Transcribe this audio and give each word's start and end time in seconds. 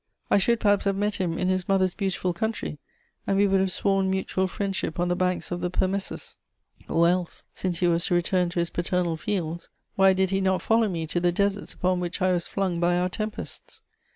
I 0.31 0.39
should 0.39 0.59
perhaps 0.59 0.85
have 0.85 0.95
met 0.95 1.17
him 1.17 1.37
in 1.37 1.47
his 1.47 1.69
mother's 1.69 1.93
beautiful 1.93 2.33
country, 2.33 2.79
and 3.27 3.37
we 3.37 3.45
would 3.45 3.59
have 3.59 3.71
sworn 3.71 4.09
mutual 4.09 4.47
friendship 4.47 4.99
on 4.99 5.09
the 5.09 5.15
banks 5.15 5.51
of 5.51 5.61
the 5.61 5.69
Permessus; 5.69 6.37
or 6.89 7.07
else, 7.07 7.43
since 7.53 7.81
he 7.81 7.87
was 7.87 8.05
to 8.05 8.15
return 8.15 8.49
to 8.49 8.59
his 8.59 8.71
paternal 8.71 9.15
fields, 9.15 9.69
why 9.95 10.13
did 10.13 10.31
he 10.31 10.41
not 10.41 10.63
follow 10.63 10.89
me 10.89 11.05
to 11.05 11.19
the 11.19 11.31
deserts 11.31 11.73
upon 11.75 11.99
which 11.99 12.19
I 12.19 12.31
was 12.31 12.47
flung 12.47 12.79
by 12.79 12.97
our 12.97 13.09
tempests! 13.09 13.83